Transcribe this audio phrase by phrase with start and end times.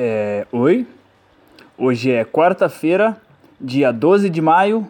[0.00, 0.86] É, oi,
[1.76, 3.20] hoje é quarta-feira,
[3.60, 4.86] dia 12 de maio,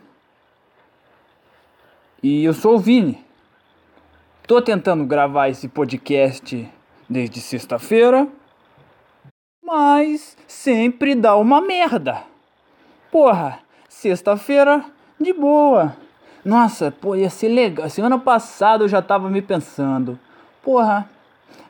[2.22, 3.24] e eu sou o Vini.
[4.46, 6.70] Tô tentando gravar esse podcast
[7.08, 8.28] desde sexta-feira,
[9.64, 12.24] mas sempre dá uma merda.
[13.10, 14.84] Porra, sexta-feira,
[15.18, 15.96] de boa.
[16.44, 17.88] Nossa, pô, ia ser legal.
[17.88, 20.18] Semana passada eu já tava me pensando.
[20.62, 21.08] Porra,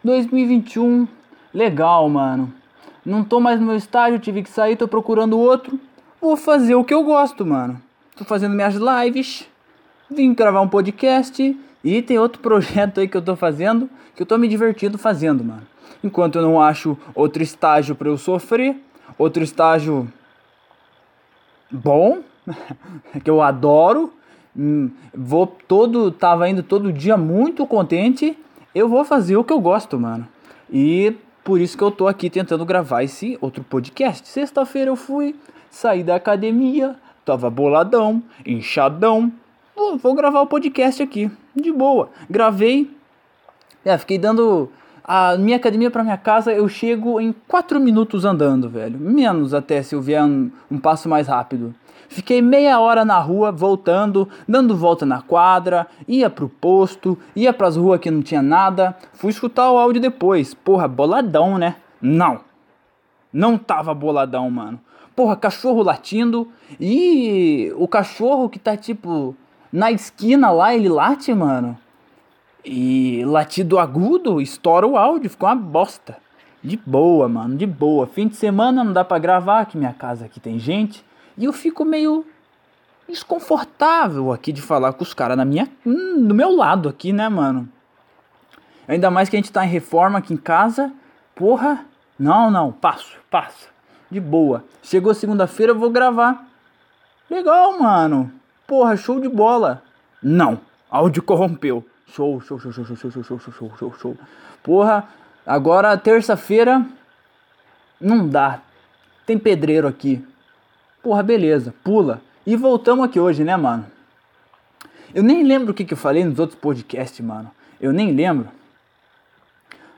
[0.03, 1.07] 2021,
[1.55, 2.59] legal, mano.
[3.05, 5.79] Não tô mais no meu estágio, tive que sair, tô procurando outro.
[6.21, 7.81] Vou fazer o que eu gosto, mano.
[8.17, 9.49] Tô fazendo minhas lives,
[10.11, 14.27] vim gravar um podcast e tem outro projeto aí que eu tô fazendo, que eu
[14.27, 15.63] tô me divertindo fazendo, mano.
[16.03, 18.77] Enquanto eu não acho outro estágio para eu sofrer,
[19.17, 20.09] outro estágio
[21.71, 22.19] bom,
[23.23, 24.13] que eu adoro,
[24.57, 28.37] hum, vou todo tava indo todo dia muito contente,
[28.75, 30.27] eu vou fazer o que eu gosto, mano.
[30.71, 31.15] E
[31.49, 34.29] por isso que eu tô aqui tentando gravar esse outro podcast.
[34.29, 35.35] Sexta-feira eu fui,
[35.71, 39.33] saí da academia, tava boladão, inchadão.
[39.75, 42.11] Vou, gravar o podcast aqui, de boa.
[42.29, 42.95] Gravei,
[43.83, 44.71] é, fiquei dando
[45.03, 49.01] a minha academia para minha casa eu chego em 4 minutos andando, velho.
[49.01, 51.75] Menos até se eu vier um, um, passo mais rápido.
[52.09, 57.77] Fiquei meia hora na rua, voltando, dando volta na quadra, ia pro posto, ia pras
[57.77, 58.97] ruas que não tinha nada.
[59.13, 60.55] Fui escutar o áudio depois.
[60.55, 61.77] Porra, boladão, né?
[62.01, 62.41] Não.
[63.33, 64.81] Não tava boladão, mano.
[65.15, 66.49] Porra, cachorro latindo.
[66.81, 69.37] E o cachorro que tá tipo
[69.71, 71.77] na esquina lá, ele late, mano.
[72.65, 76.17] E latido agudo, estoura o áudio, ficou uma bosta.
[76.63, 78.07] De boa, mano, de boa.
[78.07, 81.05] Fim de semana não dá pra gravar, que minha casa aqui tem gente.
[81.39, 82.27] E eu fico meio
[83.09, 87.29] desconfortável aqui de falar com os caras na minha, hum, do meu lado aqui, né,
[87.29, 87.69] mano?
[88.89, 90.93] Ainda mais que a gente tá em reforma aqui em casa.
[91.37, 91.87] Porra,
[92.19, 93.69] não, não, passo, passo.
[94.11, 94.65] De boa.
[94.83, 96.45] Chegou segunda-feira, eu vou gravar.
[97.31, 98.33] Legal, mano.
[98.67, 99.83] Porra, show de bola.
[100.21, 100.61] Não,
[100.91, 101.87] áudio corrompeu.
[102.07, 104.17] Show, show, show, show, show, show, show, show, show, show, show.
[104.63, 105.07] Porra,
[105.47, 106.85] agora terça-feira
[108.01, 108.61] não dá.
[109.25, 110.25] Tem pedreiro aqui.
[111.03, 112.21] Porra, beleza, pula.
[112.47, 113.87] E voltamos aqui hoje, né, mano?
[115.15, 117.51] Eu nem lembro o que, que eu falei nos outros podcasts, mano.
[117.81, 118.49] Eu nem lembro.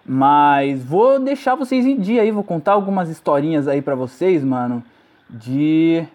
[0.05, 4.83] Mas vou deixar vocês em dia aí, vou contar algumas historinhas aí para vocês, mano,
[5.29, 6.07] de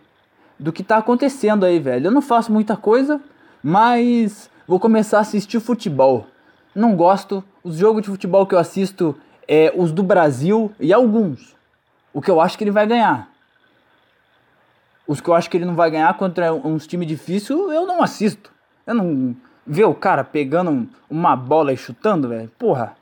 [0.57, 2.07] do que tá acontecendo aí, velho.
[2.07, 3.19] Eu não faço muita coisa,
[3.61, 6.27] mas vou começar a assistir futebol.
[6.73, 9.15] Não gosto, os jogos de futebol que eu assisto
[9.47, 11.55] é os do Brasil e alguns.
[12.13, 13.29] O que eu acho que ele vai ganhar.
[15.07, 18.01] Os que eu acho que ele não vai ganhar contra uns times difíceis, eu não
[18.01, 18.51] assisto.
[18.85, 19.35] Eu não
[19.65, 22.51] ver o cara pegando uma bola e chutando, velho.
[22.57, 22.95] Porra.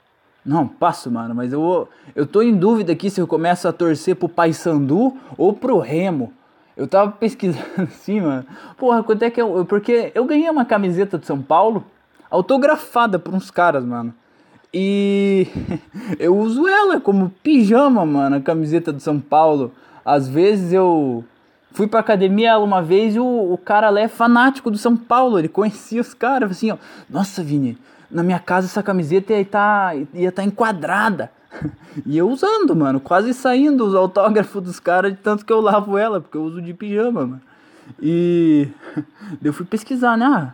[0.45, 4.17] Não, passo, mano, mas eu eu tô em dúvida aqui se eu começo a torcer
[4.17, 6.33] pro Paysandu ou pro Remo.
[6.75, 8.45] Eu tava pesquisando assim, mano.
[8.77, 9.65] Porra, quanto é que eu.
[9.65, 11.85] Porque eu ganhei uma camiseta de São Paulo
[12.29, 14.13] autografada por uns caras, mano.
[14.73, 15.47] E
[16.19, 19.71] eu uso ela como pijama, mano, a camiseta do São Paulo.
[20.03, 21.23] Às vezes eu
[21.73, 25.39] Fui pra academia uma vez e o, o cara lá é fanático do São Paulo.
[25.39, 26.77] Ele conhecia os caras, assim, ó.
[27.09, 27.77] Nossa, Vini,
[28.11, 31.31] na minha casa essa camiseta ia estar tá, ia tá enquadrada.
[32.07, 35.95] E eu usando, mano, quase saindo os autógrafos dos caras de tanto que eu lavo
[35.95, 37.41] ela, porque eu uso de pijama, mano.
[38.01, 38.67] E
[39.43, 40.25] eu fui pesquisar, né?
[40.25, 40.53] Ah,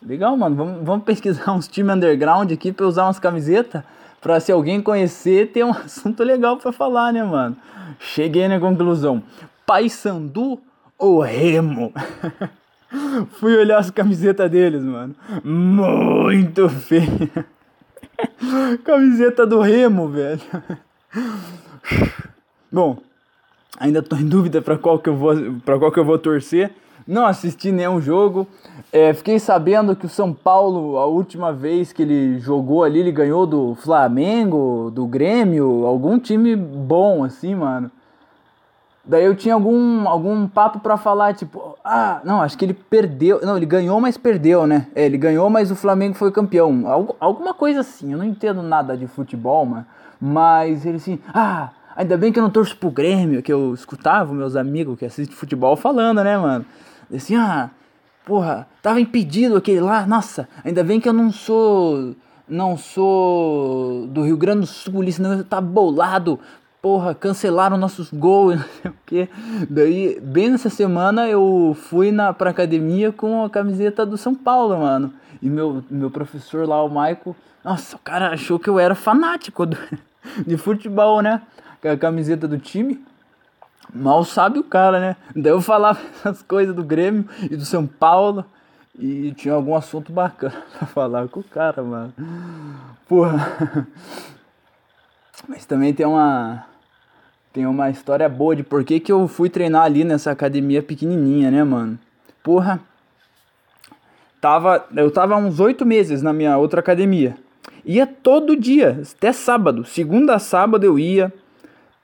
[0.00, 3.82] legal, mano, vamos, vamos pesquisar uns times underground aqui pra usar umas camisetas.
[4.20, 7.56] Pra se alguém conhecer, ter um assunto legal pra falar, né, mano?
[7.98, 9.20] Cheguei na conclusão.
[9.66, 10.60] Paysandu
[10.98, 11.92] ou Remo?
[13.38, 15.14] Fui olhar as camisetas deles, mano.
[15.42, 17.46] Muito feia.
[18.84, 20.40] Camiseta do Remo, velho.
[22.70, 22.98] Bom,
[23.78, 26.72] ainda tô em dúvida para qual que eu vou para qual que eu vou torcer.
[27.06, 28.46] Não assisti nenhum jogo.
[28.92, 33.10] É, fiquei sabendo que o São Paulo, a última vez que ele jogou ali, ele
[33.10, 37.90] ganhou do Flamengo, do Grêmio, algum time bom assim, mano.
[39.04, 43.40] Daí eu tinha algum, algum papo para falar, tipo, ah, não, acho que ele perdeu.
[43.42, 44.86] Não, ele ganhou, mas perdeu, né?
[44.94, 47.14] É, ele ganhou, mas o Flamengo foi campeão.
[47.18, 49.86] Alguma coisa assim, eu não entendo nada de futebol, mano.
[50.20, 54.32] Mas ele assim, ah, ainda bem que eu não torço pro Grêmio, que eu escutava
[54.32, 56.64] meus amigos que assistem futebol falando, né, mano?
[57.12, 57.70] Assim, ah,
[58.24, 62.14] porra, tava impedido aquele lá, nossa, ainda bem que eu não sou
[62.48, 66.38] não sou do Rio Grande do Sul, senão eu tá bolado
[66.82, 69.28] porra, cancelaram nossos gols, não sei o que.
[69.70, 74.76] Daí, bem nessa semana, eu fui na, pra academia com a camiseta do São Paulo,
[74.76, 75.14] mano.
[75.40, 79.64] E meu, meu professor lá, o Maico, nossa, o cara achou que eu era fanático
[79.64, 79.78] do,
[80.44, 81.40] de futebol, né?
[81.84, 83.02] a camiseta do time.
[83.92, 85.16] Mal sabe o cara, né?
[85.34, 88.44] Daí eu falava essas coisas do Grêmio e do São Paulo.
[88.98, 92.12] E tinha algum assunto bacana pra falar com o cara, mano.
[93.08, 93.88] Porra.
[95.48, 96.66] Mas também tem uma.
[97.52, 101.50] Tem uma história boa de por que, que eu fui treinar ali nessa academia pequenininha,
[101.50, 101.98] né, mano?
[102.42, 102.80] Porra.
[104.40, 107.36] Tava, eu tava há uns oito meses na minha outra academia.
[107.84, 109.84] Ia todo dia, até sábado.
[109.84, 111.32] Segunda a sábado eu ia.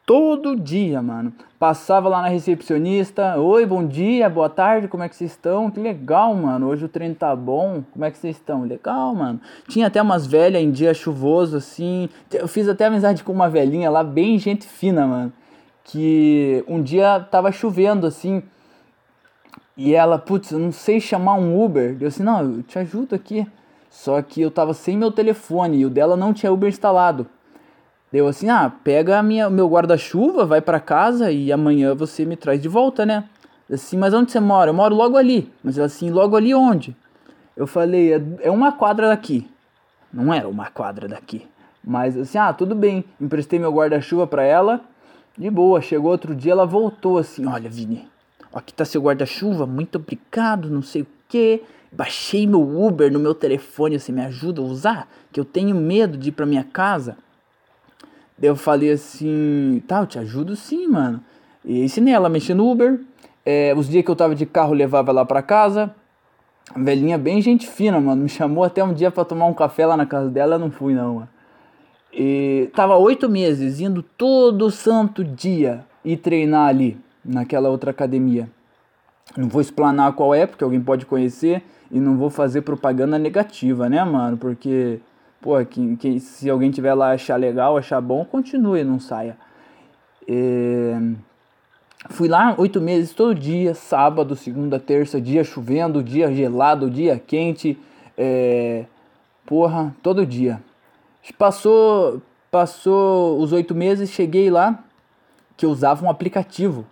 [0.08, 1.34] Todo dia, mano.
[1.58, 3.37] Passava lá na recepcionista.
[3.37, 5.70] Oi, bom dia, boa tarde, como é que vocês estão?
[5.70, 6.66] Que legal, mano.
[6.66, 7.84] Hoje o treino tá bom.
[7.93, 8.64] Como é que vocês estão?
[8.64, 9.38] Legal, mano.
[9.69, 12.08] Tinha até umas velhas em dia chuvoso, assim.
[12.32, 15.32] Eu fiz até amizade com uma velhinha lá, bem gente fina, mano.
[15.84, 18.43] Que um dia tava chovendo, assim.
[19.76, 21.99] E ela, putz, eu não sei chamar um Uber.
[22.00, 23.46] Eu assim, não, eu te ajudo aqui.
[23.90, 27.26] Só que eu tava sem meu telefone e o dela não tinha Uber instalado.
[28.10, 32.60] Deu assim, ah, pega minha, meu guarda-chuva, vai para casa e amanhã você me traz
[32.60, 33.25] de volta, né?
[33.70, 34.70] Assim, mas onde você mora?
[34.70, 35.52] Eu moro logo ali.
[35.62, 36.96] Mas ela assim, logo ali onde?
[37.55, 39.46] Eu falei, é, é uma quadra daqui.
[40.12, 41.46] Não era uma quadra daqui.
[41.84, 43.05] Mas assim, ah, tudo bem.
[43.20, 44.81] Emprestei meu guarda-chuva para ela.
[45.37, 45.82] De boa.
[45.82, 48.08] Chegou outro dia, ela voltou assim, olha, Vini,
[48.55, 51.62] aqui tá seu guarda-chuva, muito obrigado, não sei o que.
[51.93, 55.08] Baixei meu Uber no meu telefone, você me ajuda a usar?
[55.31, 57.16] Que eu tenho medo de ir pra minha casa.
[58.38, 61.20] Daí eu falei assim, tá, eu te ajudo sim, mano.
[61.64, 63.00] E ensinei ela a mexer no Uber.
[63.44, 65.94] É, os dias que eu tava de carro, levava ela pra casa.
[66.75, 68.23] A velhinha bem gente fina, mano.
[68.23, 70.70] Me chamou até um dia para tomar um café lá na casa dela, eu não
[70.70, 71.29] fui não, mano.
[72.12, 78.49] E tava oito meses indo todo santo dia e treinar ali, naquela outra academia.
[79.37, 81.62] Não vou explanar qual é, porque alguém pode conhecer.
[81.91, 84.37] E não vou fazer propaganda negativa, né, mano?
[84.37, 85.00] Porque
[85.40, 89.37] pô, que, que, se alguém tiver lá achar legal, achar bom, continue, não saia.
[90.26, 91.00] É...
[92.11, 97.79] Fui lá oito meses todo dia, sábado, segunda, terça, dia chovendo, dia gelado, dia quente,
[98.17, 98.85] é...
[99.44, 100.62] porra, todo dia.
[101.37, 104.82] Passou, passou os oito meses, cheguei lá,
[105.56, 106.87] que eu usava um aplicativo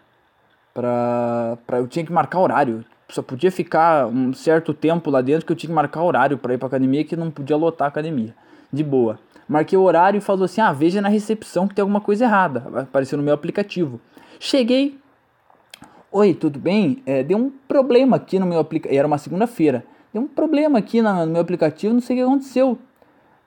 [0.75, 5.47] para, para eu tinha que marcar horário só podia ficar um certo tempo lá dentro
[5.47, 7.89] que eu tinha que marcar horário para ir para academia que não podia lotar a
[7.89, 8.35] academia.
[8.73, 9.19] De boa.
[9.49, 12.67] Marquei o horário e falou assim: "Ah, veja na recepção que tem alguma coisa errada".
[12.81, 14.01] Apareceu no meu aplicativo.
[14.41, 14.99] Cheguei.
[16.11, 17.03] Oi, tudo bem?
[17.07, 18.99] É, deu um problema aqui no meu aplicativo.
[18.99, 19.85] Era uma segunda-feira.
[20.13, 22.79] Deu um problema aqui no meu aplicativo, não sei o que aconteceu.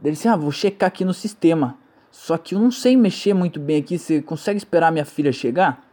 [0.02, 1.78] Ele disse: "Ah, vou checar aqui no sistema".
[2.12, 3.98] Só que eu não sei mexer muito bem aqui.
[3.98, 5.89] Você consegue esperar minha filha chegar?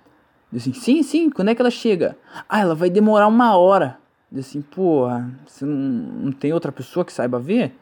[0.53, 2.17] Disse assim, sim, sim, quando é que ela chega?
[2.49, 3.99] Ah, ela vai demorar uma hora.
[4.31, 7.75] Disse assim, porra, você não, não tem outra pessoa que saiba ver?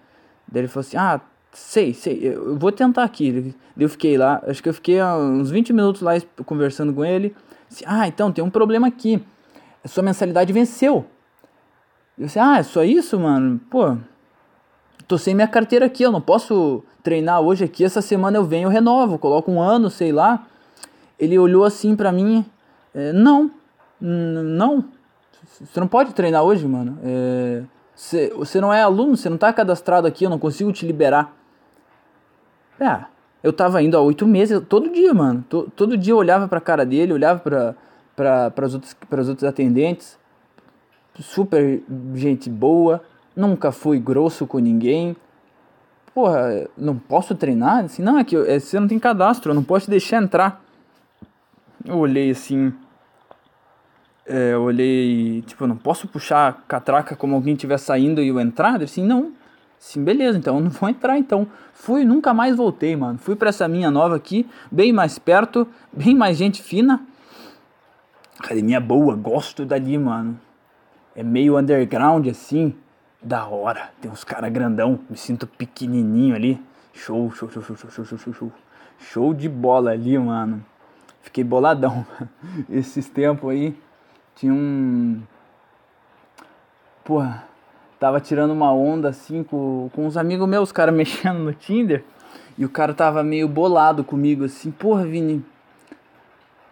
[0.46, 1.20] Daí ele falou assim, ah,
[1.52, 3.54] sei, sei, eu vou tentar aqui.
[3.76, 6.12] Daí eu fiquei lá, acho que eu fiquei uns 20 minutos lá
[6.44, 7.34] conversando com ele.
[7.68, 9.22] Disse, ah, então tem um problema aqui.
[9.82, 11.06] A sua mensalidade venceu.
[12.16, 13.60] Eu disse, ah, é só isso, mano?
[13.70, 13.96] Pô,
[15.06, 17.84] tô sem minha carteira aqui, eu não posso treinar hoje aqui.
[17.84, 20.46] Essa semana eu venho, eu renovo, coloco um ano, sei lá.
[21.18, 22.44] Ele olhou assim pra mim,
[22.94, 23.50] é, não,
[24.00, 24.84] não.
[25.44, 26.98] Você não pode treinar hoje, mano.
[27.02, 27.62] É,
[27.94, 31.32] você, não é aluno, você não tá cadastrado aqui, eu não consigo te liberar.
[32.78, 33.04] É,
[33.42, 35.44] eu tava indo há oito meses, todo dia, mano.
[35.48, 37.74] Todo, todo dia eu olhava pra cara dele, olhava pra,
[38.16, 40.18] pra, pras, outros, pras outros atendentes.
[41.18, 41.82] Super
[42.14, 43.02] gente boa,
[43.36, 45.16] nunca fui grosso com ninguém.
[46.12, 47.84] Porra, não posso treinar?
[47.84, 50.64] Assim, não, é que é, você não tem cadastro, eu não posso te deixar entrar.
[51.84, 52.72] Eu olhei assim,
[54.26, 58.28] é, eu olhei, tipo, eu não posso puxar a catraca como alguém estiver saindo e
[58.28, 58.80] eu entrar?
[58.80, 59.32] Eu assim, não.
[59.78, 61.46] Sim, beleza, então eu não vou entrar então.
[61.74, 63.18] Fui, nunca mais voltei, mano.
[63.18, 67.06] Fui para essa minha nova aqui, bem mais perto, bem mais gente fina.
[68.38, 70.40] Academia boa, gosto dali, mano.
[71.14, 72.74] É meio underground assim,
[73.22, 73.90] da hora.
[74.00, 76.60] Tem uns cara grandão, me sinto pequenininho ali.
[76.94, 78.52] Show, show, show, show, show, show, show, show.
[78.98, 80.64] Show de bola ali, mano.
[81.20, 82.06] Fiquei boladão
[82.70, 83.76] esses tempos aí.
[84.36, 85.22] Tinha um.
[87.04, 87.44] Porra,
[88.00, 92.04] tava tirando uma onda assim com, com uns amigos meus, cara mexendo no Tinder.
[92.56, 95.44] E o cara tava meio bolado comigo assim, porra, Vini.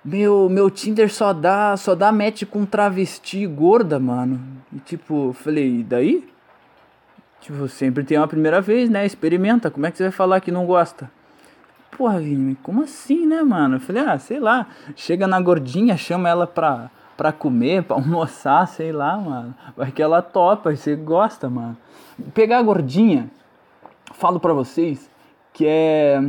[0.04, 4.40] Meu, meu Tinder só dá, só dá match com travesti gorda, mano.
[4.73, 6.28] E tipo, falei, e daí?
[7.40, 9.07] Tipo, sempre tem uma primeira vez, né?
[9.07, 9.71] Experimenta.
[9.71, 11.11] Como é que você vai falar que não gosta?
[11.97, 13.76] Porra, Vini, como assim, né, mano?
[13.76, 14.66] Eu falei, ah, sei lá.
[14.97, 16.90] Chega na gordinha, chama ela pra,
[17.23, 19.55] pra comer, pra almoçar, sei lá, mano.
[19.76, 21.76] Vai que ela topa, você gosta, mano.
[22.35, 23.31] Pegar a gordinha,
[24.12, 25.09] falo pra vocês
[25.52, 26.21] que é.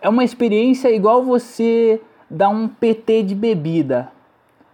[0.00, 4.10] É uma experiência igual você dar um PT de bebida.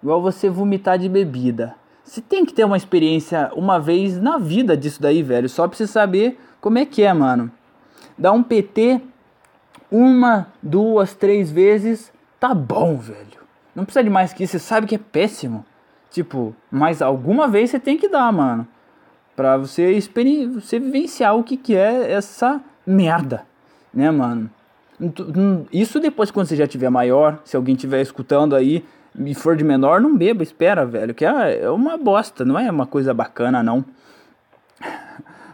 [0.02, 1.74] Igual você vomitar de bebida.
[2.02, 5.48] Você tem que ter uma experiência uma vez na vida disso daí, velho.
[5.48, 7.50] Só pra você saber como é que é, mano.
[8.16, 9.00] Dar um PT
[9.90, 13.43] uma, duas, três vezes, tá bom, velho.
[13.74, 15.64] Não precisa de mais que isso, você sabe que é péssimo.
[16.10, 18.66] Tipo, mas alguma vez você tem que dar, mano.
[19.34, 23.44] Pra você, você vivenciar o que, que é essa merda,
[23.92, 24.48] né, mano?
[25.72, 28.84] Isso depois quando você já tiver maior, se alguém estiver escutando aí
[29.18, 32.70] e for de menor, não beba, espera, velho, que é, é uma bosta, não é
[32.70, 33.84] uma coisa bacana, não.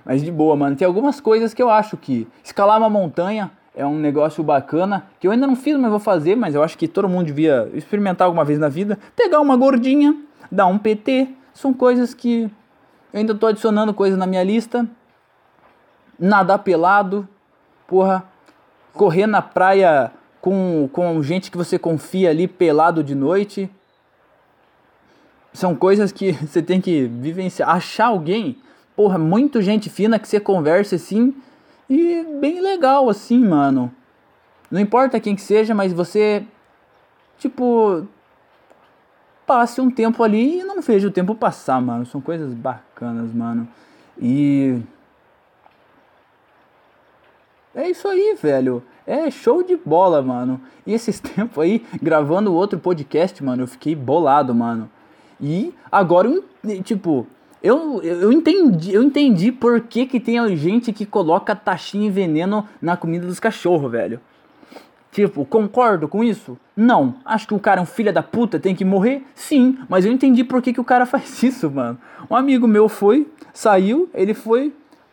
[0.05, 3.87] Mas de boa, mano, tem algumas coisas que eu acho que escalar uma montanha é
[3.87, 6.89] um negócio bacana, que eu ainda não fiz, mas vou fazer, mas eu acho que
[6.89, 8.99] todo mundo devia experimentar alguma vez na vida.
[9.15, 10.17] Pegar uma gordinha,
[10.50, 12.50] dar um PT, são coisas que
[13.12, 14.87] eu ainda tô adicionando coisas na minha lista.
[16.19, 17.29] Nadar pelado,
[17.87, 18.25] porra,
[18.93, 23.71] correr na praia com, com gente que você confia ali pelado de noite.
[25.53, 27.69] São coisas que você tem que vivenciar.
[27.69, 28.59] Achar alguém,
[28.97, 31.35] porra, muito gente fina que você converse assim
[31.90, 33.92] e bem legal assim, mano.
[34.70, 36.47] Não importa quem que seja, mas você,
[37.37, 38.06] tipo,
[39.44, 42.06] passe um tempo ali e não veja o tempo passar, mano.
[42.06, 43.66] São coisas bacanas, mano.
[44.16, 44.80] E
[47.75, 48.85] é isso aí, velho.
[49.04, 50.61] É show de bola, mano.
[50.87, 54.88] E esses tempos aí, gravando outro podcast, mano, eu fiquei bolado, mano.
[55.40, 56.30] E agora,
[56.85, 57.26] tipo,
[57.62, 62.67] eu, eu entendi, eu entendi por que, que tem gente que coloca taxinha e veneno
[62.81, 64.21] na comida dos cachorros, velho.
[65.12, 66.57] Tipo, concordo com isso?
[66.75, 67.17] Não.
[67.25, 69.25] Acho que o cara é um filho da puta, tem que morrer?
[69.35, 71.99] Sim, mas eu entendi por que, que o cara faz isso, mano.
[72.31, 74.73] Um amigo meu foi, saiu, ele foi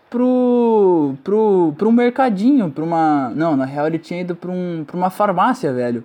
[0.10, 3.30] pro, pro, pro mercadinho, pra uma...
[3.36, 6.04] Não, na real ele tinha ido pra, um, pra uma farmácia, velho.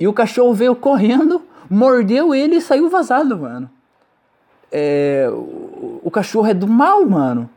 [0.00, 3.70] E o cachorro veio correndo, mordeu ele e saiu vazado, mano.
[4.70, 7.48] É, o, o cachorro é do mal, mano.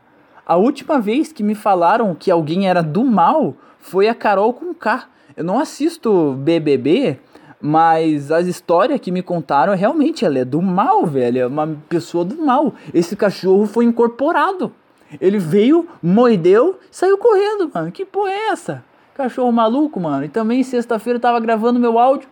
[0.46, 4.72] A última vez que me falaram que alguém era do mal foi a Carol com
[4.72, 5.06] K.
[5.36, 7.18] Eu não assisto BBB,
[7.60, 11.40] mas as histórias que me contaram realmente ela é do mal, velho.
[11.40, 12.72] É uma pessoa do mal.
[12.94, 14.72] Esse cachorro foi incorporado.
[15.20, 17.90] Ele veio, mordeu, saiu correndo, mano.
[17.90, 18.84] Que porra é essa?
[19.14, 20.24] Cachorro maluco, mano.
[20.24, 22.28] E também sexta-feira eu tava gravando meu áudio.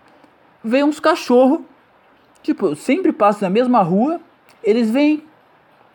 [0.63, 1.61] Veio uns cachorros.
[2.43, 4.21] Tipo, eu sempre passo na mesma rua.
[4.67, 5.23] Eles vêm,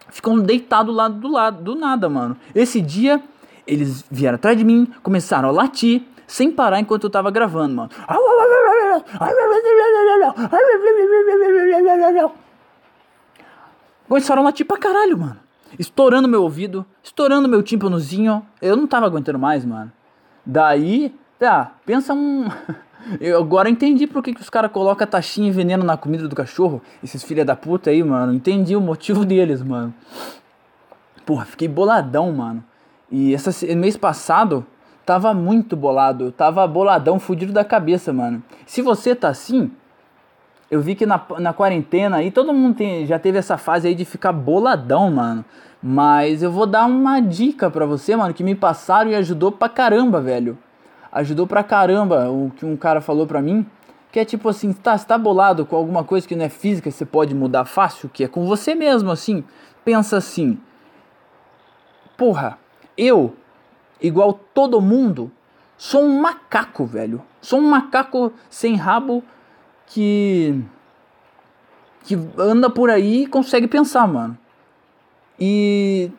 [0.10, 2.38] ficam deitados lá do lado, do nada, mano.
[2.56, 3.22] Esse dia,
[3.68, 7.90] eles vieram atrás de mim, começaram a latir, sem parar enquanto eu tava gravando, mano.
[14.08, 18.46] Começaram a latir pra caralho, mano estourando meu ouvido, estourando meu tímpanozinho.
[18.62, 19.92] Eu não tava aguentando mais, mano.
[20.46, 22.48] Daí, tá, pensa um.
[23.20, 26.36] Eu agora entendi por que, que os caras colocam taxinha e veneno na comida do
[26.36, 26.81] cachorro.
[27.03, 28.34] Esses filha da puta aí, mano.
[28.34, 29.93] Entendi o motivo deles, mano.
[31.25, 32.63] Porra, fiquei boladão, mano.
[33.10, 34.65] E esse mês passado,
[35.05, 36.31] tava muito bolado.
[36.31, 38.41] tava boladão, fudido da cabeça, mano.
[38.65, 39.72] Se você tá assim,
[40.70, 43.93] eu vi que na, na quarentena aí todo mundo tem, já teve essa fase aí
[43.93, 45.43] de ficar boladão, mano.
[45.84, 49.67] Mas eu vou dar uma dica pra você, mano, que me passaram e ajudou pra
[49.67, 50.58] caramba, velho.
[51.12, 53.65] Ajudou pra caramba o que um cara falou pra mim.
[54.12, 56.91] Que é tipo assim, tá, você tá bolado com alguma coisa que não é física,
[56.91, 59.44] você pode mudar fácil, que é com você mesmo, assim.
[59.84, 60.60] Pensa assim.
[62.18, 62.58] Porra,
[62.98, 63.36] eu,
[64.01, 65.32] igual todo mundo,
[65.77, 67.22] sou um macaco, velho.
[67.41, 69.24] Sou um macaco sem rabo
[69.88, 70.63] que
[72.03, 74.38] que anda por aí e consegue pensar, mano.
[75.39, 76.12] E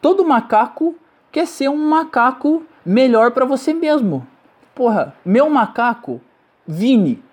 [0.00, 0.94] todo macaco
[1.30, 4.26] quer ser um macaco melhor para você mesmo.
[4.76, 6.20] Porra, meu macaco
[6.68, 7.24] Vini,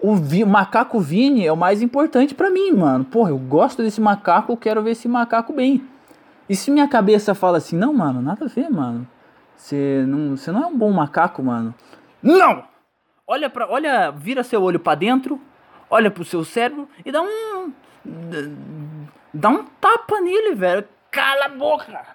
[0.00, 3.04] o Vi, macaco Vini é o mais importante para mim, mano.
[3.04, 5.84] Porra, eu gosto desse macaco, quero ver esse macaco bem.
[6.48, 9.08] E se minha cabeça fala assim, não, mano, nada a ver, mano.
[9.56, 11.74] Você não, não é um bom macaco, mano.
[12.22, 12.62] Não!
[13.26, 15.40] Olha para, olha, vira seu olho para dentro,
[15.90, 17.72] olha pro seu cérebro e dá um
[19.32, 20.84] dá um tapa nele, velho.
[21.10, 22.06] Cala a boca.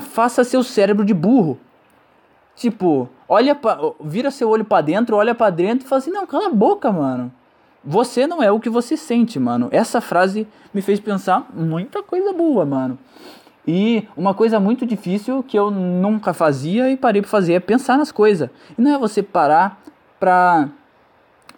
[0.00, 1.60] faça seu cérebro de burro.
[2.60, 6.26] Tipo, olha pra, vira seu olho para dentro, olha para dentro e fala assim: "Não,
[6.26, 7.32] cala a boca, mano.
[7.82, 12.34] Você não é o que você sente, mano." Essa frase me fez pensar muita coisa
[12.34, 12.98] boa, mano.
[13.66, 17.96] E uma coisa muito difícil que eu nunca fazia e parei para fazer é pensar
[17.96, 18.50] nas coisas.
[18.78, 19.80] E não é você parar
[20.18, 20.68] pra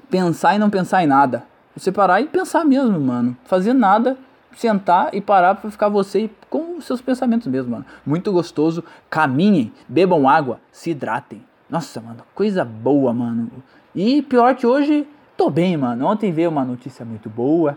[0.09, 1.43] pensar e não pensar em nada.
[1.77, 3.37] Você parar e pensar mesmo, mano.
[3.43, 4.17] Fazer nada,
[4.57, 7.87] sentar e parar para ficar você com os seus pensamentos mesmo, mano.
[8.05, 8.85] Muito gostoso.
[9.09, 11.43] Caminhem, bebam água, se hidratem.
[11.69, 13.51] Nossa, mano, coisa boa, mano.
[13.95, 15.07] E pior que hoje,
[15.37, 16.07] tô bem, mano.
[16.07, 17.77] Ontem veio uma notícia muito boa.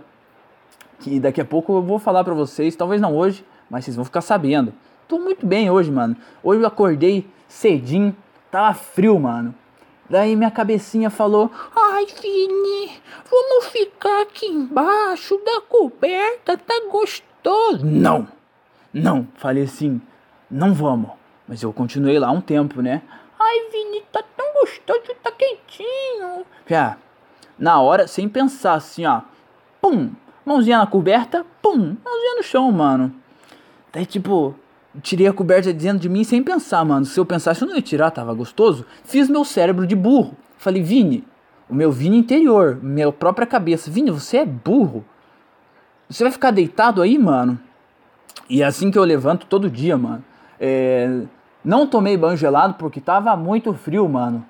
[1.00, 2.75] Que daqui a pouco eu vou falar pra vocês.
[2.75, 4.74] Talvez não hoje, mas vocês vão ficar sabendo.
[5.08, 6.15] Tô muito bem hoje, mano.
[6.44, 8.15] Hoje eu acordei cedinho.
[8.50, 9.53] Tava frio, mano.
[10.10, 17.86] Daí minha cabecinha falou: Ai, Vini, vamos ficar aqui embaixo da coberta, tá gostoso.
[17.86, 18.28] Não,
[18.94, 20.02] não, falei assim:
[20.50, 21.12] Não vamos.
[21.48, 23.02] Mas eu continuei lá um tempo, né?
[23.40, 26.46] Ai, Vini, tá tão gostoso, tá quentinho.
[26.68, 26.98] Já,
[27.58, 29.22] na hora, sem pensar assim, ó.
[29.82, 30.12] Pum,
[30.46, 33.14] mãozinha na coberta, pum, mãozinha no chão, mano.
[33.92, 34.56] Daí, tipo,
[35.02, 37.06] tirei a coberta dentro de mim sem pensar, mano.
[37.06, 38.86] Se eu pensasse, eu não ia tirar, tava gostoso.
[39.04, 40.36] Fiz meu cérebro de burro.
[40.58, 41.24] Falei, Vini,
[41.70, 43.90] o meu Vini interior, minha própria cabeça.
[43.92, 45.04] Vini, você é burro.
[46.10, 47.60] Você vai ficar deitado aí, mano?
[48.50, 50.24] E é assim que eu levanto todo dia, mano.
[50.60, 51.22] É,
[51.64, 54.46] não tomei banho gelado porque tava muito frio, mano.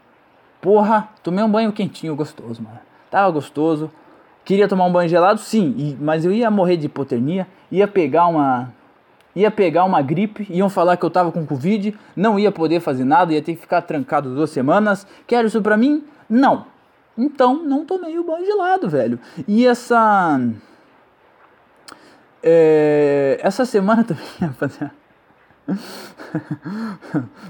[0.61, 2.79] Porra, tomei um banho quentinho, gostoso, mano.
[3.09, 3.89] Tava gostoso.
[4.43, 8.71] Queria tomar um banho gelado, sim, mas eu ia morrer de hipotermia, ia pegar uma
[9.35, 13.03] ia pegar uma gripe, iam falar que eu tava com covid, não ia poder fazer
[13.03, 15.05] nada, ia ter que ficar trancado duas semanas.
[15.27, 16.03] Quero isso pra mim?
[16.29, 16.65] Não.
[17.17, 19.19] Então, não tomei o banho gelado, velho.
[19.47, 20.39] E essa
[22.47, 24.93] é, essa semana também, rapaziada.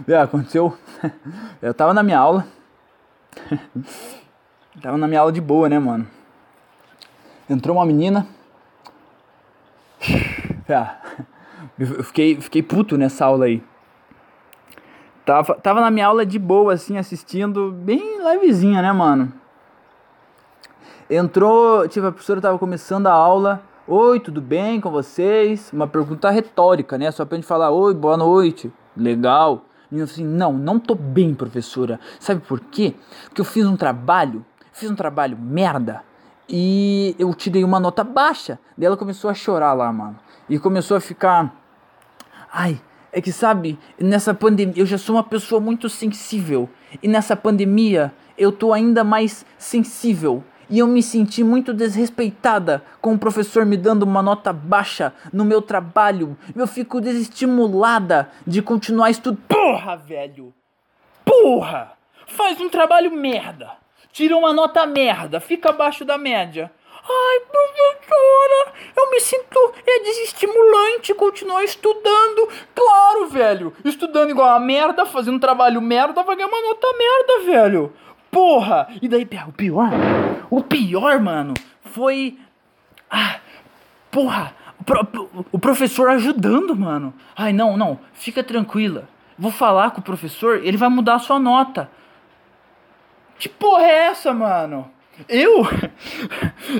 [0.07, 0.77] é, aconteceu.
[1.61, 2.47] Eu tava na minha aula.
[4.81, 6.07] tava na minha aula de boa, né, mano?
[7.49, 8.25] Entrou uma menina.
[10.67, 10.87] É,
[11.77, 13.63] eu fiquei, fiquei puto nessa aula aí.
[15.25, 19.33] Tava, tava na minha aula de boa, assim, assistindo, bem levezinha, né, mano?
[21.09, 23.61] Entrou, tipo, a professora tava começando a aula.
[23.87, 25.71] Oi, tudo bem com vocês?
[25.71, 27.11] Uma pergunta retórica, né?
[27.11, 28.71] Só pra gente falar, oi, boa noite.
[28.95, 29.65] Legal.
[29.91, 31.99] E eu assim, não, não tô bem, professora.
[32.19, 32.95] Sabe por quê?
[33.25, 36.03] Porque eu fiz um trabalho, fiz um trabalho merda.
[36.49, 38.59] E eu tirei uma nota baixa.
[38.77, 40.19] Daí ela começou a chorar lá, mano.
[40.49, 41.64] E começou a ficar.
[42.57, 42.79] Ai,
[43.11, 46.69] é que sabe, nessa pandemia eu já sou uma pessoa muito sensível.
[47.03, 53.13] E nessa pandemia eu tô ainda mais sensível e eu me senti muito desrespeitada com
[53.13, 56.37] o professor me dando uma nota baixa no meu trabalho.
[56.55, 59.43] Eu fico desestimulada de continuar estudando.
[59.49, 60.53] Porra, velho!
[61.25, 61.91] Porra!
[62.25, 63.71] Faz um trabalho merda!
[64.13, 66.71] Tira uma nota merda, fica abaixo da média.
[67.07, 72.49] Ai, professora, eu me sinto é desestimulante continuar estudando.
[72.73, 77.93] Claro, velho, estudando igual a merda, fazendo trabalho merda, vai ganhar uma nota merda, velho.
[78.31, 78.87] Porra!
[79.01, 79.89] E daí, o pior,
[80.49, 82.37] o pior, mano, foi.
[83.09, 83.39] Ah,
[84.09, 84.55] porra!
[84.79, 87.13] O, pro, o professor ajudando, mano.
[87.35, 89.07] Ai, não, não, fica tranquila.
[89.37, 91.89] Vou falar com o professor, ele vai mudar a sua nota.
[93.37, 94.91] Que porra é essa, mano?
[95.29, 95.65] Eu?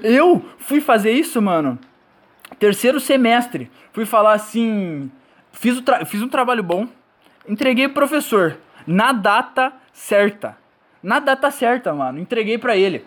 [0.04, 1.80] Eu fui fazer isso, mano.
[2.60, 3.70] Terceiro semestre.
[3.94, 5.10] Fui falar assim.
[5.52, 6.88] Fiz, fiz um trabalho bom.
[7.48, 8.58] Entreguei pro professor.
[8.86, 10.58] Na data certa.
[11.02, 12.20] Na data certa, mano.
[12.20, 13.06] Entreguei pra ele.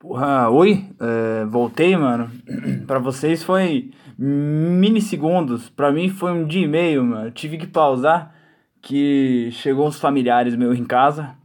[0.00, 2.30] Porra, oi, é, voltei, mano.
[2.86, 5.68] pra vocês foi minissegundos.
[5.68, 7.30] Pra mim foi um dia e meio, mano.
[7.30, 8.34] tive que pausar,
[8.80, 11.36] que chegou uns familiares meus em casa.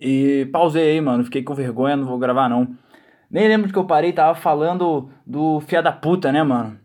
[0.00, 1.24] E pausei aí, mano.
[1.24, 2.76] Fiquei com vergonha, não vou gravar não.
[3.30, 6.78] Nem lembro de que eu parei, tava falando do fia da puta, né, mano?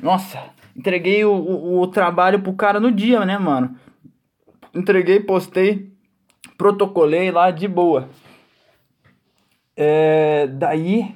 [0.00, 0.38] Nossa,
[0.74, 3.76] entreguei o, o, o trabalho pro cara no dia, né, mano?
[4.74, 5.96] Entreguei, postei
[6.56, 8.08] protocolei lá de boa.
[9.76, 11.14] É, daí,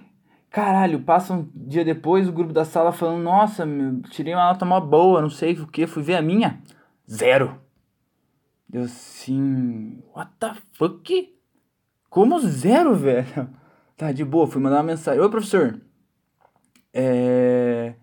[0.51, 4.65] caralho, passa um dia depois o grupo da sala falando: Nossa, meu, tirei uma nota
[4.65, 6.61] mó boa, não sei o que, fui ver a minha.
[7.11, 7.59] Zero.
[8.73, 11.35] Eu assim, what the fuck?
[12.09, 13.49] Como zero, velho?
[13.97, 15.81] Tá de boa, fui mandar uma mensagem: Oi, professor.
[16.95, 17.95] É.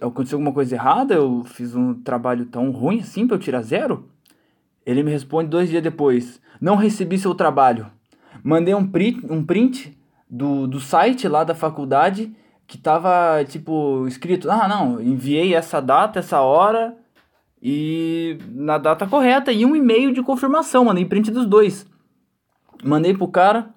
[0.00, 1.14] Aconteceu alguma coisa errada?
[1.14, 4.10] Eu fiz um trabalho tão ruim assim pra eu tirar zero?
[4.84, 7.90] Ele me responde dois dias depois: Não recebi seu trabalho.
[8.44, 9.96] Mandei um print, um print
[10.28, 12.34] do, do site lá da faculdade
[12.66, 16.96] que tava tipo escrito: Ah, não, enviei essa data, essa hora
[17.62, 20.84] e na data correta e um e-mail de confirmação.
[20.84, 21.86] Mandei print dos dois.
[22.84, 23.70] Mandei pro cara.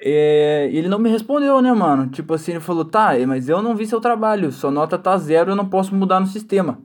[0.00, 2.08] É, ele não me respondeu, né, mano?
[2.08, 4.52] Tipo assim, ele falou: Tá, mas eu não vi seu trabalho.
[4.52, 6.78] Sua nota tá zero, eu não posso mudar no sistema.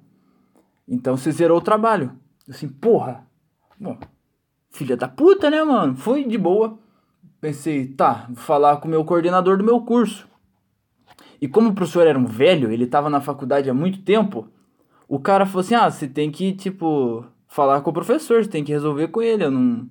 [0.87, 2.11] Então você zerou o trabalho.
[2.49, 3.25] Assim, porra,
[3.83, 3.97] Bom,
[4.69, 5.95] filha da puta, né, mano?
[5.95, 6.79] Foi de boa.
[7.41, 10.25] Pensei, tá, vou falar com o meu coordenador do meu curso.
[11.41, 14.47] E como o professor era um velho, ele tava na faculdade há muito tempo,
[15.07, 18.63] o cara falou assim: ah, você tem que, tipo, falar com o professor, você tem
[18.63, 19.45] que resolver com ele.
[19.45, 19.87] Eu não.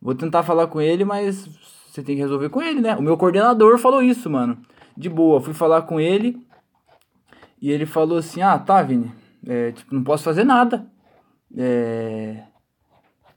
[0.00, 1.48] Vou tentar falar com ele, mas
[1.88, 2.96] você tem que resolver com ele, né?
[2.96, 4.58] O meu coordenador falou isso, mano.
[4.96, 6.40] De boa, fui falar com ele.
[7.60, 9.12] E ele falou assim: Ah, tá, Vini.
[9.46, 10.86] É, tipo, não posso fazer nada.
[11.56, 12.42] É.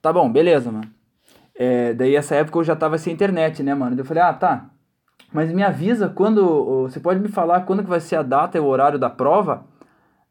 [0.02, 0.90] Tá bom, beleza, mano.
[1.60, 4.00] É, daí essa época eu já tava sem internet, né, mano?
[4.00, 4.70] Eu falei, ah, tá.
[5.32, 6.84] Mas me avisa quando.
[6.84, 9.66] Você pode me falar quando que vai ser a data e o horário da prova?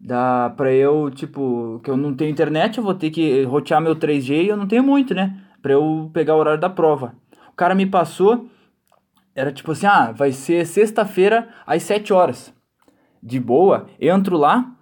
[0.00, 3.96] Dá pra eu, tipo, que eu não tenho internet, eu vou ter que rotear meu
[3.96, 5.42] 3G e eu não tenho muito, né?
[5.60, 7.14] Pra eu pegar o horário da prova.
[7.50, 8.48] O cara me passou,
[9.34, 12.54] era tipo assim, ah, vai ser sexta-feira às 7 horas.
[13.20, 14.72] De boa, entro lá,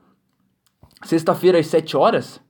[1.03, 2.43] sexta-feira às 7 horas,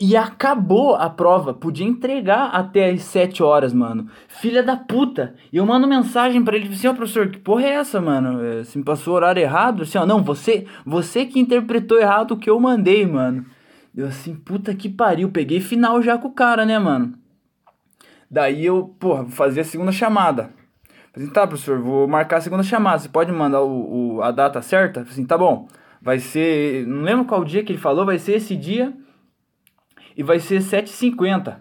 [0.00, 1.52] e acabou a prova.
[1.52, 4.08] Podia entregar até as 7 horas, mano.
[4.28, 5.34] Filha da puta.
[5.52, 8.42] E eu mando mensagem para ele, assim, ó, oh, professor, que porra é essa, mano?
[8.42, 9.82] É, se me passou o horário errado?
[9.82, 13.44] Assim, ó, não, você, você que interpretou errado o que eu mandei, mano.
[13.94, 15.28] Eu assim, puta que pariu.
[15.30, 17.12] Peguei final já com o cara, né, mano?
[18.30, 20.44] Daí eu, porra, vou fazer a segunda chamada.
[21.12, 23.00] Falei, assim, tá, professor, vou marcar a segunda chamada.
[23.00, 25.02] Você pode mandar o, o a data certa?
[25.02, 25.68] Assim, tá bom.
[26.00, 26.86] Vai ser.
[26.86, 28.94] Não lembro qual dia que ele falou, vai ser esse dia
[30.16, 31.56] e vai ser 7,50.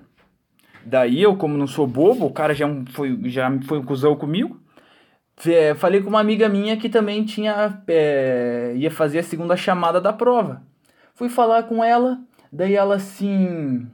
[0.85, 4.59] Daí eu, como não sou bobo, o cara já foi, já foi um cuzão comigo.
[5.45, 10.01] É, falei com uma amiga minha que também tinha é, ia fazer a segunda chamada
[10.01, 10.63] da prova.
[11.15, 12.19] Fui falar com ela,
[12.51, 13.87] daí ela assim.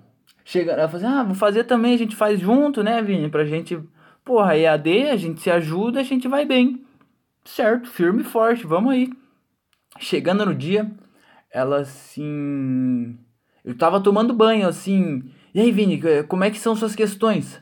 [0.43, 3.29] Chega, ela falou assim, ah, vou fazer também, a gente faz junto, né, Vini?
[3.29, 3.79] Pra gente.
[4.23, 6.83] Porra, EAD, a gente se ajuda, a gente vai bem.
[7.43, 9.09] Certo, firme e forte, vamos aí.
[9.99, 10.91] Chegando no dia,
[11.51, 13.17] ela assim.
[13.65, 15.23] Eu tava tomando banho, assim.
[15.53, 17.61] E aí, Vini, como é que são suas questões?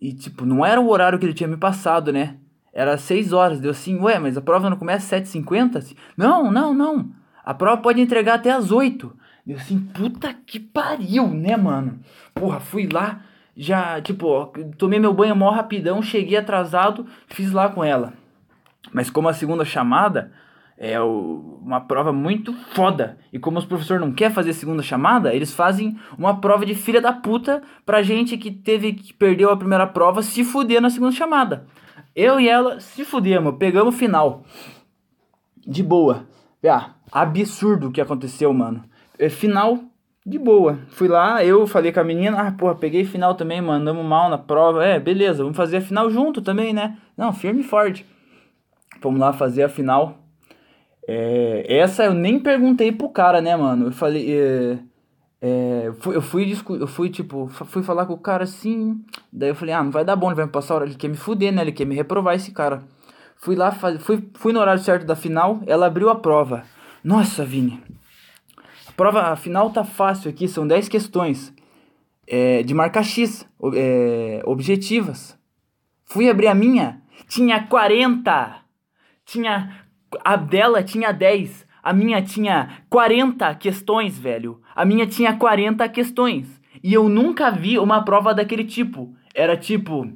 [0.00, 2.38] E, tipo, não era o horário que ele tinha me passado, né?
[2.72, 3.60] Era 6 horas.
[3.60, 5.94] Deu assim, ué, mas a prova não começa às 7h50?
[6.16, 7.10] Não, não, não.
[7.44, 9.14] A prova pode entregar até às 8
[9.46, 12.00] Deu assim, puta que pariu, né, mano?
[12.34, 13.20] Porra, fui lá,
[13.56, 18.12] já, tipo, tomei meu banho mó rapidão, cheguei atrasado, fiz lá com ela.
[18.92, 20.32] Mas como a segunda chamada,
[20.78, 23.18] é uma prova muito foda.
[23.32, 27.00] E como os professores não quer fazer segunda chamada, eles fazem uma prova de filha
[27.00, 31.12] da puta pra gente que teve que perdeu a primeira prova se fuder na segunda
[31.12, 31.66] chamada.
[32.14, 34.44] Eu e ela se fudemos, pegamos o final.
[35.66, 36.26] De boa.
[36.68, 38.84] Ah, absurdo o que aconteceu, mano.
[39.18, 39.78] É, final
[40.24, 40.80] de boa.
[40.88, 44.36] Fui lá, eu falei com a menina, ah, porra, peguei final também, mandamos mal na
[44.36, 44.84] prova.
[44.84, 46.98] É, beleza, vamos fazer a final junto também, né?
[47.16, 48.04] Não, firme e forte.
[49.00, 50.25] Vamos lá fazer a final
[51.08, 53.86] é, essa eu nem perguntei pro cara, né, mano?
[53.86, 54.26] Eu falei.
[54.32, 54.78] É,
[55.40, 59.04] é, eu, fui, eu, fui, eu fui, tipo, fui falar com o cara assim.
[59.32, 60.84] Daí eu falei, ah, não vai dar bom, ele vai me passar hora.
[60.84, 61.62] Ele quer me fuder, né?
[61.62, 62.82] Ele quer me reprovar esse cara.
[63.36, 66.64] Fui lá, fui, fui no horário certo da final, ela abriu a prova.
[67.04, 67.80] Nossa, Vini.
[68.88, 71.54] A prova, a final tá fácil aqui, são 10 questões.
[72.26, 75.38] É, de marca X, é, objetivas.
[76.06, 78.62] Fui abrir a minha, tinha 40.
[79.24, 79.85] Tinha
[80.24, 81.66] a dela tinha 10.
[81.82, 84.60] A minha tinha 40 questões, velho.
[84.74, 86.60] A minha tinha 40 questões.
[86.82, 89.14] E eu nunca vi uma prova daquele tipo.
[89.34, 90.10] Era tipo.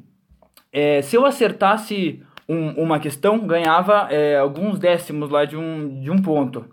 [0.73, 6.11] É, se eu acertasse um, uma questão, ganhava é, alguns décimos lá de um, de
[6.11, 6.65] um ponto.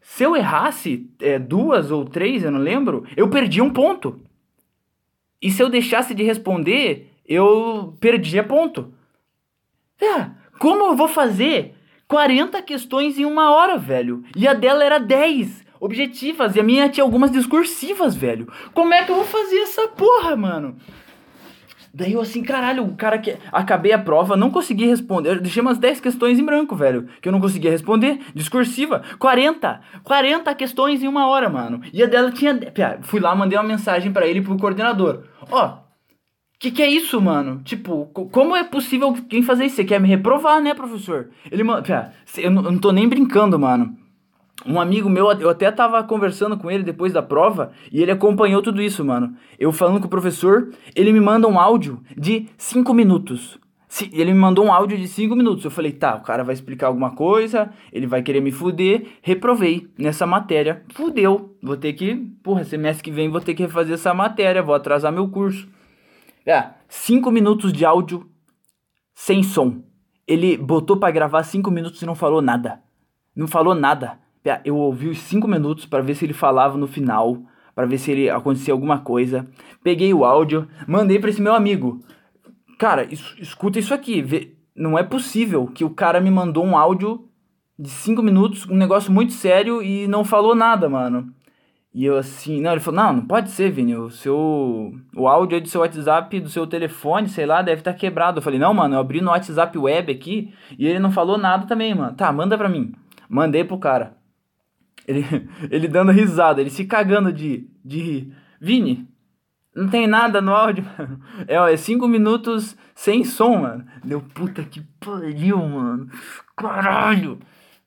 [0.00, 4.20] Se eu errasse é, duas ou três, eu não lembro, eu perdia um ponto.
[5.42, 8.94] E se eu deixasse de responder, eu perdia ponto.
[10.00, 11.75] É, como eu vou fazer
[12.08, 14.22] 40 questões em uma hora, velho.
[14.36, 16.54] E a dela era 10 objetivas.
[16.54, 18.48] E a minha tinha algumas discursivas, velho.
[18.72, 20.76] Como é que eu vou fazer essa porra, mano?
[21.92, 23.36] Daí eu assim, caralho, o cara que.
[23.50, 25.30] Acabei a prova, não consegui responder.
[25.30, 27.08] Eu deixei umas 10 questões em branco, velho.
[27.22, 28.20] Que eu não conseguia responder.
[28.34, 29.02] Discursiva.
[29.18, 29.80] 40.
[30.04, 31.80] 40 questões em uma hora, mano.
[31.92, 32.60] E a dela tinha.
[33.00, 35.22] Fui lá, mandei uma mensagem para ele pro coordenador.
[35.50, 35.85] Ó,
[36.58, 37.60] que que é isso, mano?
[37.64, 39.76] Tipo, como é possível quem fazer isso?
[39.76, 41.28] Você quer me reprovar, né, professor?
[41.50, 41.84] Ele, mano,
[42.38, 43.96] eu não, tô nem brincando, mano.
[44.64, 48.62] Um amigo meu, eu até tava conversando com ele depois da prova e ele acompanhou
[48.62, 49.36] tudo isso, mano.
[49.58, 53.58] Eu falando com o professor, ele me manda um áudio de 5 minutos.
[54.12, 55.64] Ele me mandou um áudio de 5 minutos.
[55.64, 59.06] Eu falei, tá, o cara vai explicar alguma coisa, ele vai querer me fuder.
[59.22, 60.82] Reprovei nessa matéria.
[60.94, 61.54] Fudeu.
[61.62, 65.12] Vou ter que, porra, semestre que vem vou ter que refazer essa matéria, vou atrasar
[65.12, 65.68] meu curso.
[66.46, 68.30] É, cinco minutos de áudio
[69.12, 69.82] sem som.
[70.26, 72.80] Ele botou para gravar cinco minutos e não falou nada.
[73.34, 74.18] Não falou nada.
[74.44, 77.36] É, eu ouvi os cinco minutos para ver se ele falava no final,
[77.74, 79.46] para ver se ele acontecia alguma coisa.
[79.82, 82.00] Peguei o áudio, mandei para esse meu amigo.
[82.78, 84.22] Cara, isso, escuta isso aqui.
[84.22, 87.28] Vê, não é possível que o cara me mandou um áudio
[87.78, 91.34] de cinco minutos, um negócio muito sério e não falou nada, mano.
[91.96, 95.56] E eu assim, não, ele falou, não, não pode ser, Vini, o seu, o áudio
[95.56, 98.36] é do seu WhatsApp, do seu telefone, sei lá, deve estar tá quebrado.
[98.36, 101.66] Eu falei, não, mano, eu abri no WhatsApp web aqui e ele não falou nada
[101.66, 102.14] também, mano.
[102.14, 102.92] Tá, manda pra mim.
[103.30, 104.14] Mandei pro cara.
[105.08, 105.24] Ele,
[105.72, 108.32] ele dando risada, ele se cagando de, de rir.
[108.60, 109.08] Vini,
[109.74, 111.18] não tem nada no áudio, mano.
[111.48, 113.86] É, é cinco minutos sem som, mano.
[114.04, 116.10] Deu puta que pariu, mano.
[116.54, 117.38] Caralho.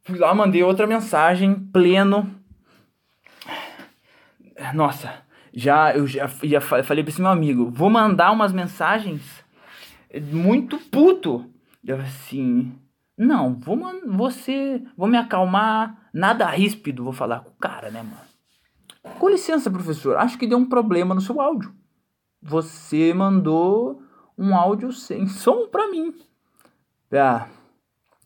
[0.01, 2.38] Fui lá, mandei outra mensagem, pleno
[4.73, 9.21] nossa, já eu já, já falei pra esse meu amigo, vou mandar umas mensagens
[10.31, 11.45] muito puto.
[11.85, 12.73] Eu assim,
[13.17, 18.29] não, vou você, vou me acalmar, nada ríspido, vou falar com o cara, né, mano?
[19.17, 21.73] Com licença, professor, acho que deu um problema no seu áudio.
[22.41, 24.01] Você mandou
[24.37, 26.13] um áudio sem som pra mim.
[27.11, 27.47] Ah,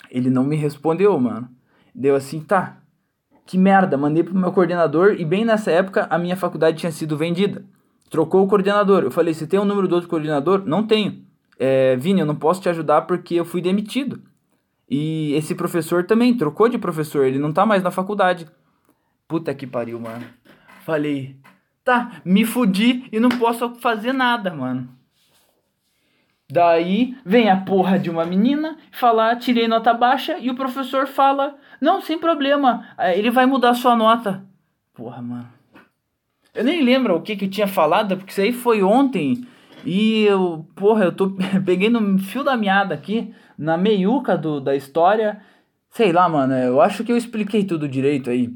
[0.09, 1.49] ele não me respondeu, mano.
[1.95, 2.82] Deu assim, tá,
[3.45, 7.17] que merda, mandei pro meu coordenador e bem nessa época a minha faculdade tinha sido
[7.17, 7.65] vendida.
[8.09, 9.03] Trocou o coordenador.
[9.03, 10.63] Eu falei, você tem o número do outro coordenador?
[10.65, 11.25] Não tenho.
[11.59, 14.21] É, Vini, eu não posso te ajudar porque eu fui demitido.
[14.89, 18.47] E esse professor também trocou de professor, ele não tá mais na faculdade.
[19.27, 20.25] Puta que pariu, mano.
[20.85, 21.37] Falei,
[21.83, 24.89] tá, me fudi e não posso fazer nada, mano.
[26.51, 31.55] Daí vem a porra de uma menina falar, tirei nota baixa, e o professor fala,
[31.83, 34.41] não, sem problema, é, ele vai mudar sua nota.
[34.93, 35.49] Porra, mano.
[36.55, 39.45] Eu nem lembro o que que eu tinha falado, porque isso aí foi ontem.
[39.83, 44.73] E eu, porra, eu tô peguei no fio da meada aqui, na meiuca do, da
[44.73, 45.41] história.
[45.89, 48.49] Sei lá, mano, eu acho que eu expliquei tudo direito aí.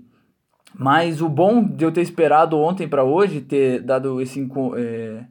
[0.73, 5.25] Mas o bom de eu ter esperado ontem para hoje, ter dado esse, é,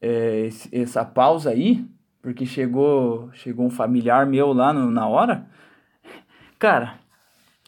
[0.00, 1.84] é, essa pausa aí,
[2.22, 5.48] porque chegou, chegou um familiar meu lá no, na hora.
[6.62, 6.94] Cara,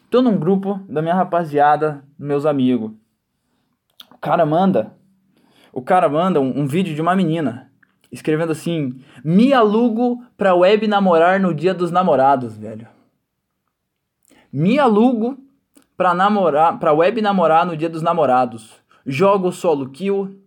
[0.08, 2.92] tô num grupo da minha rapaziada, meus amigos.
[4.12, 4.96] O cara manda,
[5.72, 7.72] o cara manda um, um vídeo de uma menina
[8.12, 12.86] escrevendo assim: "Me alugo pra web namorar no dia dos namorados, velho".
[14.52, 15.38] Me alugo
[15.96, 18.76] pra namorar, pra web namorar no dia dos namorados.
[19.04, 20.40] Jogo solo kill,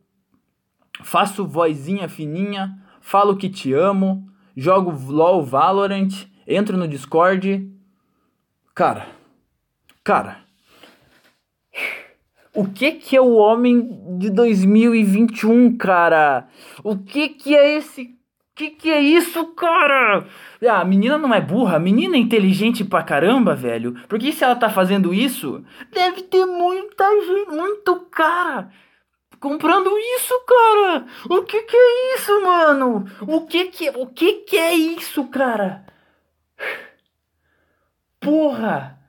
[1.04, 7.76] faço vozinha fininha, falo que te amo, jogo LOL Valorant, entro no Discord.
[8.78, 9.08] Cara,
[10.04, 10.38] cara,
[12.54, 16.48] o que que é o homem de 2021, cara?
[16.84, 18.16] O que que é esse
[18.54, 20.28] que que é isso, cara?
[20.62, 23.96] Ah, a menina não é burra, a menina é inteligente pra caramba, velho.
[24.08, 28.70] Porque se ela tá fazendo isso, deve ter muita gente, muito cara
[29.40, 31.08] comprando isso, cara.
[31.32, 33.06] O que que é isso, mano?
[33.22, 35.84] O que que o que que é isso, cara?
[38.30, 39.00] Porra!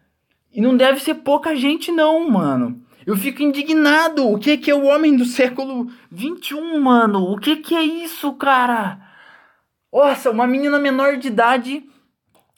[0.52, 2.82] E não deve ser pouca gente não, mano.
[3.06, 4.28] Eu fico indignado.
[4.28, 7.32] O que que é o homem do século 21, mano?
[7.32, 9.00] O que que é isso, cara?
[9.92, 11.82] Nossa, uma menina menor de idade,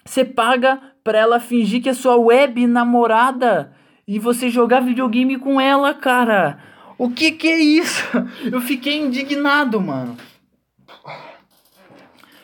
[0.05, 3.73] você paga pra ela fingir que é sua web namorada
[4.07, 6.59] e você jogar videogame com ela, cara.
[6.99, 8.05] O que que é isso?
[8.51, 10.17] Eu fiquei indignado, mano.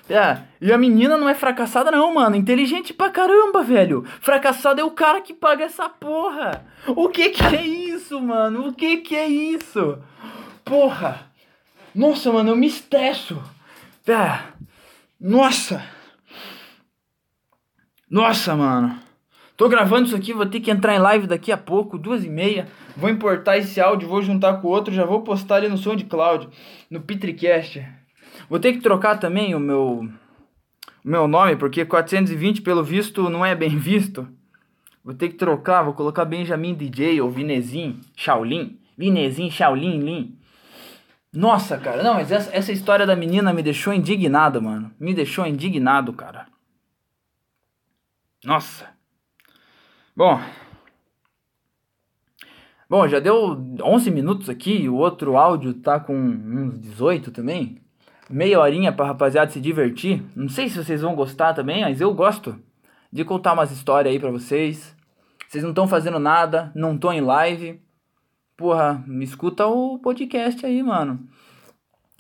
[0.08, 2.36] É, e a menina não é fracassada não, mano.
[2.36, 4.04] Inteligente pra caramba, velho.
[4.20, 6.64] Fracassado é o cara que paga essa porra.
[6.86, 8.68] O que que é isso, mano?
[8.68, 9.98] O que que é isso?
[10.64, 11.32] Porra.
[11.94, 13.42] Nossa, mano, eu me estresso.
[14.06, 14.38] É.
[15.20, 15.82] Nossa.
[18.08, 19.00] Nossa, mano.
[19.56, 22.28] Tô gravando isso aqui, vou ter que entrar em live daqui a pouco, duas e
[22.28, 22.68] meia.
[22.94, 26.48] Vou importar esse áudio, vou juntar com o outro, já vou postar ali no SoundCloud,
[26.90, 27.82] no Pitricast.
[28.48, 30.08] Vou ter que trocar também o meu,
[31.04, 34.28] o meu nome, porque 420, pelo visto, não é bem visto.
[35.04, 38.78] Vou ter que trocar, vou colocar Benjamin DJ ou Vinezin Shaolin.
[38.98, 40.38] Vinezin Shaolin Lin.
[41.32, 44.90] Nossa, cara, não, mas essa, essa história da menina me deixou indignado, mano.
[44.98, 46.46] Me deixou indignado, cara.
[48.44, 48.88] Nossa.
[50.16, 50.40] Bom.
[52.88, 57.82] Bom, já deu 11 minutos aqui, o outro áudio tá com uns 18 também.
[58.28, 60.22] Meia horinha pra rapaziada se divertir.
[60.34, 62.58] Não sei se vocês vão gostar também, mas eu gosto
[63.12, 64.96] de contar umas histórias aí pra vocês.
[65.48, 67.80] Vocês não estão fazendo nada, não estão em live.
[68.56, 71.20] Porra, me escuta o podcast aí, mano.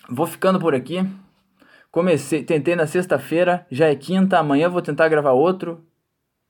[0.08, 1.04] Vou ficando por aqui.
[1.90, 5.84] Comecei, tentei na sexta-feira, já é quinta, amanhã vou tentar gravar outro.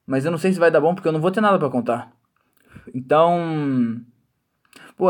[0.07, 1.71] Mas eu não sei se vai dar bom porque eu não vou ter nada para
[1.71, 2.13] contar.
[2.95, 4.01] Então.
[4.97, 5.09] Pô.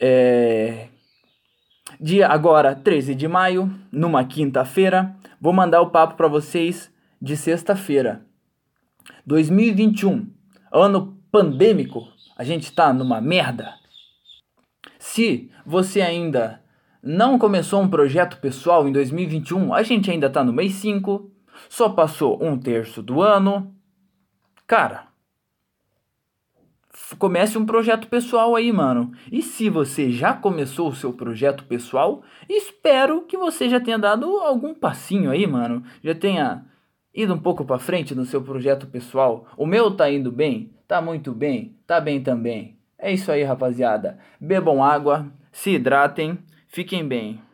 [0.00, 0.88] É.
[2.00, 8.26] Dia agora, 13 de maio, numa quinta-feira, vou mandar o papo para vocês de sexta-feira.
[9.24, 10.28] 2021,
[10.70, 12.06] ano pandêmico,
[12.36, 13.74] a gente tá numa merda.
[14.98, 16.60] Se você ainda
[17.02, 21.30] não começou um projeto pessoal em 2021, a gente ainda tá no mês 5,
[21.68, 23.74] só passou um terço do ano.
[24.66, 25.06] Cara,
[27.14, 29.12] comece um projeto pessoal aí, mano.
[29.30, 34.26] E se você já começou o seu projeto pessoal, espero que você já tenha dado
[34.38, 35.84] algum passinho aí, mano.
[36.02, 36.64] Já tenha
[37.14, 39.46] ido um pouco para frente no seu projeto pessoal.
[39.56, 42.76] O meu tá indo bem, tá muito bem, tá bem também.
[42.98, 44.18] É isso aí, rapaziada.
[44.40, 47.45] Bebam água, se hidratem, fiquem bem.